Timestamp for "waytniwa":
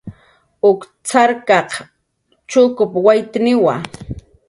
3.05-3.75